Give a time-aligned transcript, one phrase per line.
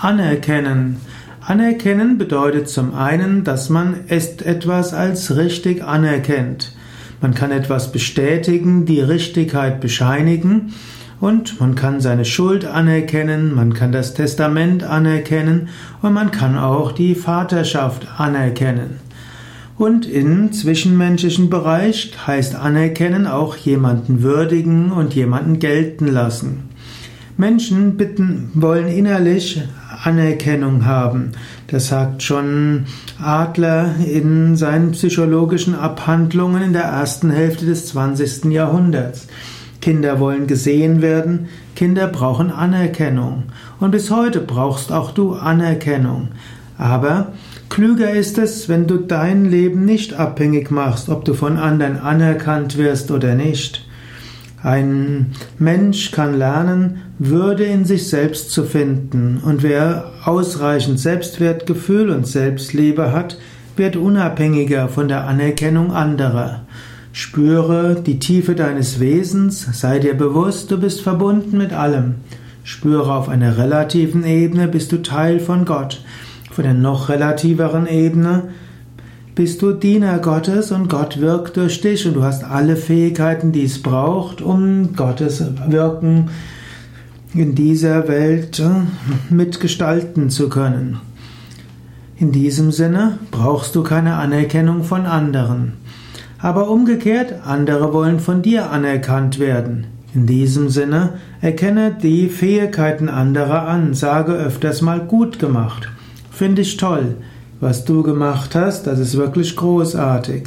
[0.00, 0.98] Anerkennen.
[1.40, 6.72] Anerkennen bedeutet zum einen, dass man etwas als richtig anerkennt.
[7.20, 10.72] Man kann etwas bestätigen, die Richtigkeit bescheinigen
[11.20, 15.68] und man kann seine Schuld anerkennen, man kann das Testament anerkennen
[16.00, 19.00] und man kann auch die Vaterschaft anerkennen.
[19.76, 26.68] Und im zwischenmenschlichen Bereich heißt anerkennen auch jemanden würdigen und jemanden gelten lassen.
[27.36, 29.62] Menschen bitten, wollen innerlich
[30.02, 31.32] Anerkennung haben.
[31.68, 32.86] Das sagt schon
[33.22, 38.46] Adler in seinen psychologischen Abhandlungen in der ersten Hälfte des 20.
[38.46, 39.26] Jahrhunderts.
[39.80, 43.44] Kinder wollen gesehen werden, Kinder brauchen Anerkennung.
[43.80, 46.28] Und bis heute brauchst auch du Anerkennung.
[46.76, 47.32] Aber
[47.68, 52.76] klüger ist es, wenn du dein Leben nicht abhängig machst, ob du von anderen anerkannt
[52.76, 53.87] wirst oder nicht.
[54.62, 62.26] Ein Mensch kann lernen, Würde in sich selbst zu finden, und wer ausreichend Selbstwertgefühl und
[62.26, 63.38] Selbstliebe hat,
[63.76, 66.62] wird unabhängiger von der Anerkennung anderer.
[67.12, 72.16] Spüre die Tiefe deines Wesens, sei dir bewusst, du bist verbunden mit allem.
[72.62, 76.02] Spüre auf einer relativen Ebene, bist du Teil von Gott.
[76.52, 78.50] Von der noch relativeren Ebene
[79.38, 83.62] bist du Diener Gottes und Gott wirkt durch dich und du hast alle Fähigkeiten, die
[83.62, 86.30] es braucht, um Gottes Wirken
[87.34, 90.98] in dieser Welt äh, mitgestalten zu können.
[92.16, 95.74] In diesem Sinne brauchst du keine Anerkennung von anderen.
[96.40, 99.86] Aber umgekehrt, andere wollen von dir anerkannt werden.
[100.16, 105.88] In diesem Sinne, erkenne die Fähigkeiten anderer an, sage öfters mal gut gemacht.
[106.32, 107.14] Finde ich toll.
[107.60, 110.44] Was du gemacht hast, das ist wirklich großartig.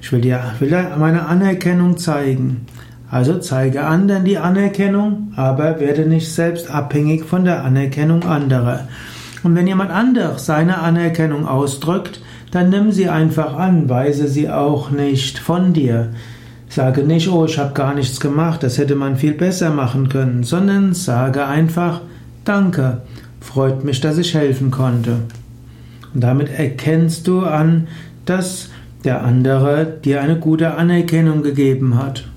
[0.00, 2.66] Ich will dir, will dir meine Anerkennung zeigen.
[3.10, 8.88] Also zeige anderen die Anerkennung, aber werde nicht selbst abhängig von der Anerkennung anderer.
[9.42, 12.20] Und wenn jemand anderes seine Anerkennung ausdrückt,
[12.52, 16.10] dann nimm sie einfach an, weise sie auch nicht von dir.
[16.68, 20.42] Sage nicht, oh, ich habe gar nichts gemacht, das hätte man viel besser machen können,
[20.42, 22.02] sondern sage einfach,
[22.44, 23.02] danke,
[23.40, 25.18] freut mich, dass ich helfen konnte.
[26.14, 27.88] Und damit erkennst du an,
[28.24, 28.70] dass
[29.04, 32.28] der andere dir eine gute Anerkennung gegeben hat.